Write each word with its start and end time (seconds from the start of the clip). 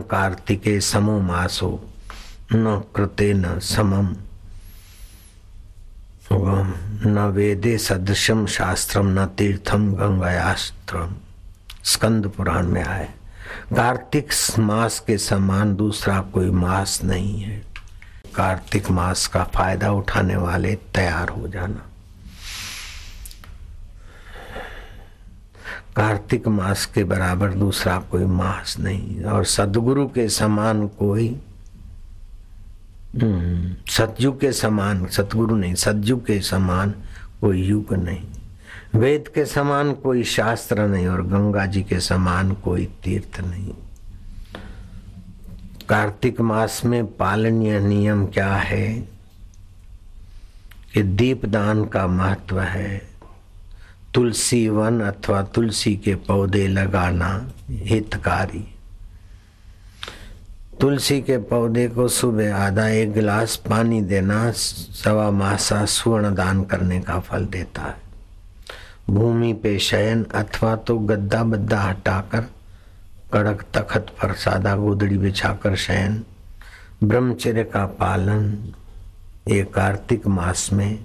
कार्तिके 0.00 0.80
समो 0.80 1.20
मासो, 1.20 1.88
न 2.52 2.82
कृते 2.96 3.34
न 3.34 3.58
समम। 3.58 4.16
न 7.06 7.32
वेदे 7.34 7.78
सदृशम 7.78 8.46
शास्त्रम 8.46 9.20
न 9.20 9.26
तीर्थम 9.26 9.94
गंगायास्त्रम 9.94 11.14
स्कंद 11.84 12.28
पुराण 12.28 12.66
में 12.66 12.84
आए। 12.84 13.08
कार्तिक 13.76 14.30
मास 14.58 15.00
के 15.00 15.18
समान 15.18 15.76
दूसरा 15.76 16.20
कोई 16.20 16.50
मास 16.50 17.00
नहीं 17.04 17.40
है। 17.40 17.62
कार्तिक 18.34 18.90
मास 18.90 19.26
का 19.26 19.44
फ़ायदा 19.44 19.90
उठाने 19.90 20.36
वाले 20.36 20.74
तैयार 20.74 21.28
हो 21.28 21.48
जाना। 21.48 21.86
कार्तिक 25.96 26.48
मास 26.48 26.86
के 26.86 27.04
बराबर 27.04 27.52
दूसरा 27.52 27.98
कोई 27.98 28.24
मास 28.24 28.76
नहीं 28.80 29.22
और 29.22 29.44
सदगुरु 29.44 30.06
के 30.06 30.28
समान 30.28 30.88
कोई 30.88 31.40
हम्म, 33.22 33.74
सतयुग 33.88 34.40
के 34.40 34.52
समान 34.52 35.06
सतगुरु 35.06 35.56
नहीं 35.56 35.74
सतयुग 35.74 36.26
के 36.26 36.40
समान 36.40 36.94
कोई 37.40 37.62
युग 37.62 37.94
नहीं। 37.94 38.24
वेद 38.94 39.28
के 39.28 39.44
समान 39.44 39.92
कोई 39.92 40.24
शास्त्र 40.24 40.86
नहीं 40.86 41.06
और 41.06 41.22
गंगा 41.22 41.66
जी 41.66 41.82
के 41.82 42.00
समान 42.00 42.52
कोई 42.52 42.84
तीर्थ 43.04 43.40
नहीं। 43.40 43.74
कार्तिक 45.88 46.40
मास 46.40 46.82
में 46.84 47.16
पालनीय 47.16 47.80
नियम 47.80 48.26
क्या 48.26 48.54
है? 48.54 49.08
कि 50.94 51.02
दीपदान 51.02 51.84
का 51.84 52.06
महत्व 52.06 52.60
है। 52.60 53.13
तुलसी 54.14 54.68
वन 54.68 55.00
अथवा 55.00 55.42
तुलसी 55.54 55.94
के 55.96 56.14
पौधे 56.14 56.66
लगाना 56.68 57.28
हितकारी। 57.70 58.64
तुलसी 60.80 61.20
के 61.22 61.38
पौधे 61.38 61.86
को 61.88 62.06
सुबह 62.08 62.56
आधा 62.56 62.88
एक 62.88 63.12
गिलास 63.12 63.56
पानी 63.68 64.00
देना 64.02 64.50
सवा 64.52 65.30
मासा 65.30 65.84
स्वर्ण 65.84 66.34
दान 66.34 66.62
करने 66.64 67.00
का 67.00 67.18
फल 67.20 67.46
देता 67.46 67.82
है। 67.82 67.96
भूमि 69.10 69.52
पे 69.52 69.78
शयन 69.78 70.24
अथवा 70.34 70.74
तो 70.76 70.98
गद्दा 70.98 71.42
बद्दा 71.44 71.80
हटाकर 71.80 72.44
कड़क 73.32 73.64
तखत 73.74 74.06
पर 74.22 74.32
सादा 74.34 74.74
गोदड़ी 74.76 75.18
बिछाकर 75.18 75.76
शयन, 75.76 76.22
ब्रह्मचर्य 77.04 77.64
का 77.64 77.84
पालन 77.86 78.54
ये 79.48 79.62
कार्तिक 79.64 80.26
मास 80.26 80.68
में 80.72 80.98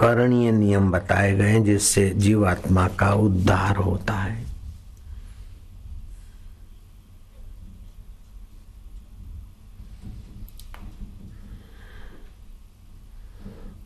करणीय 0.00 0.52
नियम 0.52 0.90
बताए 0.90 1.36
गए 1.36 1.60
जिससे 1.60 2.10
जीवात्मा 2.10 2.88
का 2.88 3.12
उद्धार 3.12 3.76
होता 3.76 4.14
है। 4.14 4.46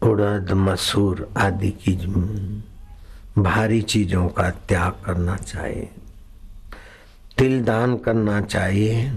उड़द, 0.02 0.52
मसूर 0.52 1.32
आदि 1.36 1.70
की 1.70 1.96
भारी 3.38 3.82
चीज़ों 3.82 4.28
का 4.28 4.50
त्याग 4.50 4.92
करना 5.04 5.36
चाहिए। 5.36 5.90
तिल 7.38 7.64
दान 7.64 7.96
करना 7.96 8.40
चाहिए। 8.40 9.10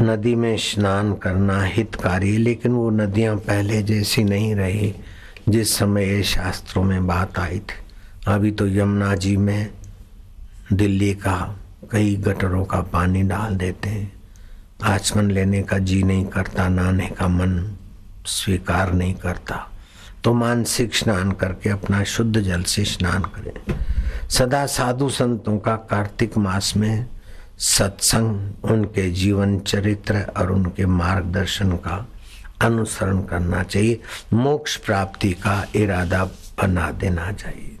नदी 0.00 0.34
में 0.34 0.56
स्नान 0.56 1.12
करना 1.14 1.62
हितकारी, 1.62 2.36
लेकिन 2.36 2.72
वो 2.72 2.90
नदियाँ 2.90 3.36
पहले 3.36 3.82
जैसी 3.82 4.24
नहीं 4.24 4.54
रही 4.54 4.94
जिस 5.48 5.76
समय 5.76 6.04
ये 6.04 6.22
शास्त्रों 6.22 6.82
में 6.84 7.06
बात 7.06 7.38
आई 7.38 7.58
थी। 7.58 7.84
अभी 8.26 8.50
तो 8.50 8.66
यमुना 8.68 9.14
जी 9.14 9.36
में 9.36 9.70
दिल्ली 10.72 11.14
का 11.14 11.58
कई 11.92 12.16
गटरों 12.16 12.64
का 12.64 12.80
पानी 12.80 13.22
डाल 13.22 13.56
देते 13.56 13.88
हैं। 13.88 14.12
आचमन 14.82 15.30
लेने 15.30 15.62
का 15.62 15.78
जी 15.78 16.02
नहीं 16.02 16.24
करता, 16.24 16.68
नहाने 16.68 17.06
का 17.06 17.28
मन 17.28 17.76
स्वीकार 18.26 18.92
नहीं 18.92 19.14
करता। 19.14 19.70
तो 20.24 20.32
मानसिक 20.34 20.94
स्नान 20.94 21.32
करके 21.32 21.70
अपना 21.70 22.04
शुद्ध 22.04 22.40
जल 22.40 22.62
से 22.62 22.84
स्नान 22.84 23.22
करें। 23.22 23.74
सदा 24.28 24.66
साधु 24.66 25.08
संतों 25.08 25.58
का 25.58 25.76
कार्तिक 25.76 26.38
मास 26.38 26.76
में 26.76 27.06
सत्संग, 27.58 28.64
उनके 28.64 29.10
जीवन 29.10 29.58
चरित्र 29.58 30.20
और 30.36 30.52
उनके 30.52 30.86
मार्गदर्शन 30.86 31.72
का 31.72 32.08
अनुसरण 32.60 33.22
करना 33.22 33.62
चाहिए। 33.62 34.00
मोक्ष 34.32 34.76
प्राप्ति 34.76 35.32
का 35.32 35.66
इरादा 35.76 36.24
बना 36.24 36.90
देना 36.90 37.32
चाहिए। 37.32 37.78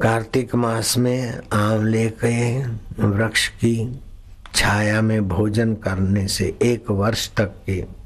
कार्तिक 0.00 0.54
मास 0.54 0.98
में 0.98 1.40
आंवले 1.52 2.08
के 2.08 2.64
वृक्ष 3.02 3.48
की 3.48 4.00
छाया 4.54 5.02
में 5.02 5.28
भोजन 5.28 5.74
करने 5.74 6.28
से 6.28 6.58
एक 6.62 6.90
वर्ष 6.90 7.30
तक 7.30 7.54
के 7.66 8.03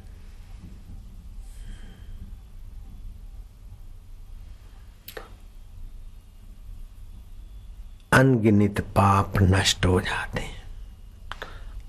अनगिनित 8.18 8.80
पाप 8.80 9.32
नष्ट 9.42 9.86
हो 9.86 10.00
जाते 10.00 10.40
हैं। 10.40 10.56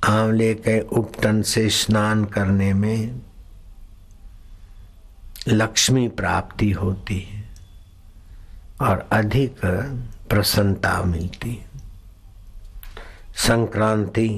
आंवले 0.03 0.53
के 0.53 0.79
उपटन 0.79 1.41
से 1.41 1.69
स्नान 1.69 2.25
करने 2.25 2.73
में 2.73 3.21
लक्ष्मी 5.47 6.07
प्राप्ति 6.07 6.71
होती 6.71 7.19
है 7.19 7.43
और 8.81 9.07
अधिक 9.11 9.65
प्रसन्नता 10.29 11.01
मिलती 11.03 11.53
है। 11.53 11.67
संक्रांति 13.37 14.29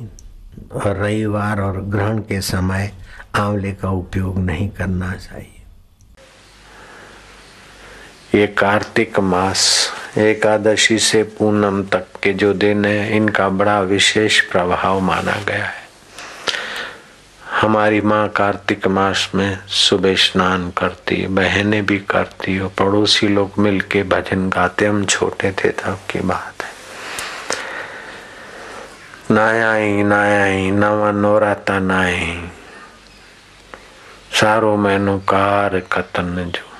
और 0.74 0.96
रविवार 0.98 1.62
और 1.62 1.82
ग्रहण 1.82 2.20
के 2.20 2.42
समय 2.42 2.92
आंवले 3.36 3.72
का 3.72 3.90
उपयोग 3.90 4.38
नहीं 4.40 4.70
करना 4.70 5.14
चाहिए। 5.16 5.58
ये 8.36 8.48
कार्तिक 8.48 9.20
मास 9.20 9.90
एकादशी 10.18 11.00
से 11.00 11.24
पूनम 11.24 11.84
तक 11.84 12.06
के 12.24 12.34
जो 12.34 12.54
दिन 12.54 12.86
है, 12.86 13.16
इनका 13.16 13.50
बड़ा 13.50 13.82
विशेष 13.82 14.42
प्रभाव 14.42 15.00
माना 15.00 15.36
गया 15.48 15.66
है। 15.66 15.82
हमारी 17.62 18.02
माँ 18.02 18.30
कार्तिक 18.30 18.88
मास 18.88 19.32
में 19.36 19.60
सुबह 19.68 20.16
स्नान 20.16 20.72
करती, 20.72 21.28
बहनें 21.28 21.86
भी 21.86 22.00
करती, 22.00 22.60
और 22.60 22.70
पड़ोसी 22.70 23.28
लोग 23.28 23.52
मिलके 23.60 24.04
भजन 24.04 24.50
गाते। 24.50 24.86
हम 24.86 25.06
छोटे 25.06 25.52
थे 25.52 25.70
तब 25.70 26.00
की 26.10 26.20
बात 26.20 26.64
है। 26.64 26.72
नायाई 29.32 30.04
नायाई, 30.04 30.72
नवा 30.72 31.12
नवराता 31.12 31.80
नाई 31.80 32.50
सारो 34.34 34.76
महीनो 34.76 35.18
कार 35.18 35.80
कतन 35.80 36.52
जो 36.56 36.71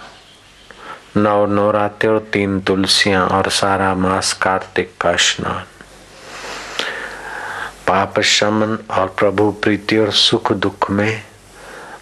नौ 1.18 1.46
नवरात्रे 1.46 2.10
और 2.10 2.20
तीन 2.34 2.60
तुलसियाँ 2.62 3.28
और 3.28 3.50
सारा 3.50 3.94
मास 3.96 4.32
कार्तिक 4.34 4.92
का 5.02 5.16
स्नान। 5.16 5.66
पाप, 7.88 8.20
शमन 8.20 8.78
और 8.92 9.08
प्रभु 9.20 9.50
प्रीति 9.52 9.98
और 9.98 10.12
सुख 10.12 10.52
दुख 10.52 10.90
में 10.92 11.24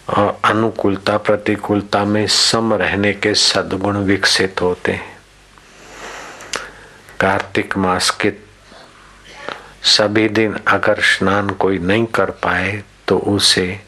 और 0.08 0.38
अनुकूलता, 0.44 1.16
प्रतिकूलता 1.16 2.04
में 2.04 2.26
सम 2.26 2.74
रहने 2.74 3.12
के 3.12 3.34
सद्गुण 3.34 3.96
विकसित 3.96 4.60
होते 4.62 4.92
हैं। 4.92 5.18
कार्तिक 7.20 7.76
मास 7.76 8.10
के 8.10 8.32
सभी 9.88 10.28
दिन 10.28 10.58
अगर 10.68 11.00
स्नान 11.02 11.50
कोई 11.50 11.78
नहीं 11.78 12.06
कर 12.06 12.30
पाए 12.42 12.82
तो 13.08 13.18
उसे 13.18 13.80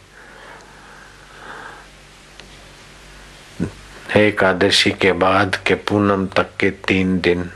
एकादशी 4.16 4.90
के 4.90 5.12
बाद 5.12 5.56
के 5.66 5.74
पूनम 5.74 6.26
तक 6.26 6.46
के 6.60 6.70
तीन 6.70 7.20
दिन, 7.20 7.50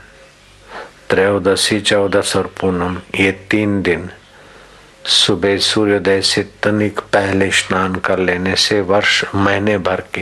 त्रयोदशी, 1.09 1.79
चौदस 1.79 2.33
और 2.35 2.53
पूनम, 2.61 2.97
ये 3.15 3.31
तीन 3.31 3.81
दिन 3.81 4.09
सुबह 5.05 5.57
सूर्योदय 5.57 6.21
से 6.21 6.43
तनिक 6.63 6.99
पहले 6.99 7.51
स्नान 7.51 7.95
कर 7.95 8.19
लेने 8.19 8.55
से 8.55 8.81
वर्ष 8.81 9.25
महीने 9.35 9.77
भर 9.77 10.03
के 10.13 10.21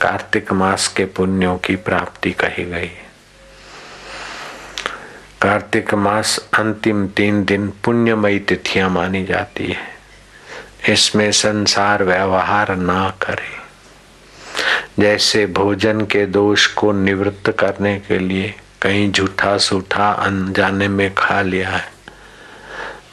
कार्तिक 0.00 0.52
मास 0.52 0.88
के 0.88 1.04
पुण्यों 1.04 1.58
की 1.58 1.76
प्राप्ति 1.76 2.32
कही 2.32 2.64
गई। 2.64 2.90
कार्तिक 5.42 5.94
मास 5.94 6.48
अंतिम 6.58 7.08
तीन 7.08 7.44
दिन 7.44 7.72
पुण्यमयी 7.84 8.38
तिथियाँ 8.38 8.90
मानी 8.90 9.24
जाती 9.24 9.66
है। 9.66 9.92
इसमें 10.88 11.32
संसार 11.32 12.04
व्यवहार 12.04 12.76
ना 12.76 13.10
करे। 13.10 13.61
जैसे 14.98 15.44
भोजन 15.46 16.00
के 16.06 16.24
दोष 16.26 16.66
को 16.74 16.92
निवृत्त 16.92 17.50
करने 17.50 17.98
के 18.08 18.18
लिए 18.18 18.54
कहीं 18.82 19.10
झूठा 19.12 19.56
सूठा 19.58 20.10
अनजाने 20.10 20.88
में 20.88 21.12
खा 21.14 21.40
लिया 21.42 21.70
है। 21.70 21.84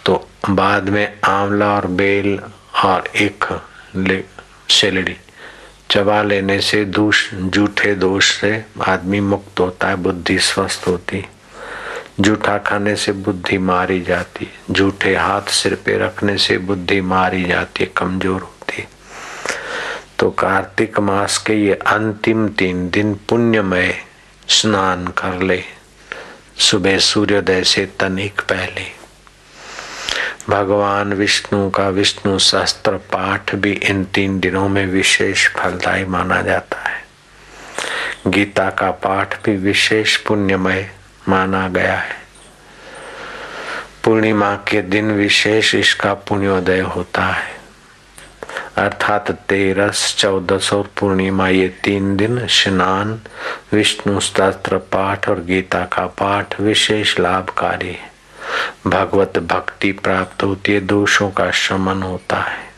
तो 0.06 0.28
बाद 0.50 0.90
में 0.90 1.20
आंवला 1.26 1.74
और 1.76 1.88
बेल 1.88 2.40
और 2.86 3.08
एक 3.16 3.46
सेलड़ी 4.70 5.16
चबा 5.92 6.22
लेने 6.24 6.60
से 6.62 6.84
दूष 6.86 7.24
जूठे 7.34 7.94
दोष 7.96 8.32
से 8.32 8.52
आदमी 8.88 9.20
मुक्त 9.20 9.60
होता 9.60 9.88
है, 9.88 9.96
बुद्धि 9.96 10.38
स्वस्थ 10.40 10.88
होती 10.88 11.26
जूठा 12.20 12.58
खाने 12.58 12.96
से 12.96 13.12
बुद्धि 13.12 13.58
मारी 13.58 14.02
जाती 14.02 14.48
जूठे 14.72 15.16
हाथ 15.16 15.50
सिर 15.52 15.76
पे 15.86 15.98
रखने 15.98 16.38
से 16.38 16.58
बुद्धि 16.60 17.02
मारी 17.02 17.44
जाती 17.44 17.86
कमज़ोर 17.98 18.42
होती 18.42 18.88
तो 20.20 20.30
कार्तिक 20.30 21.00
मास 21.00 21.38
के 21.38 21.54
ये 21.54 21.74
अंतिम 21.74 22.50
तीन 22.50 22.90
दिन 22.90 23.20
पुण्यमय 23.30 23.96
स्नान 24.48 25.08
कर 25.08 25.42
ले। 25.42 25.64
सुबह 26.58 27.00
सूर्योदय 27.00 27.64
से 27.64 27.86
तनिक 27.86 28.42
पहले। 28.42 29.00
भगवान 30.50 31.14
विष्णु 31.14 31.70
का 31.70 31.90
विष्णु 31.90 32.40
शास्त्र 32.40 32.92
पाठ 32.92 33.56
भी 33.56 33.72
इन 33.72 34.06
तीन 34.06 34.40
दिनों 34.40 34.70
में 34.70 34.86
विशेष 34.86 35.48
फलदायी 35.48 36.06
माना 36.06 36.42
जाता 36.42 36.90
है। 36.90 37.04
गीता 38.28 38.70
का 38.70 38.92
पाठ 38.92 39.44
भी 39.44 39.56
विशेष 39.56 40.18
पुण्यमय 40.18 40.92
माना 41.30 41.68
गया 41.68 41.96
है। 41.96 42.16
पूर्णिमा 44.04 44.56
के 44.56 44.82
दिन 44.82 45.12
विशेष 45.12 45.76
इसका 45.76 46.14
पुण्योदय 46.14 46.80
होता 46.80 47.26
है। 47.26 47.59
अर्थात 48.80 49.32
तेरस 49.32 50.16
चौदस 50.20 50.74
और 50.74 50.90
पूर्णिमा 51.00 51.48
ये 51.48 51.68
तीन 51.68 52.18
दिन 52.18 52.48
स्नान, 52.48 53.22
विष्णु 53.74 54.20
शास्त्र 54.20 54.78
पाठ 54.78 55.30
और 55.30 55.44
गीता 55.44 55.86
का 55.86 56.08
पाठ 56.08 56.62
विशेष 56.62 57.20
लाभकारी। 57.20 57.88
है 57.88 58.12
भगवत 58.88 59.40
भक्ति 59.40 59.92
प्राप्त 59.92 60.44
होती 60.44 60.74
है, 60.74 60.80
दोषों 60.80 61.30
का 61.30 61.52
शमन 61.52 62.04
होता 62.04 62.38
है। 62.38 62.69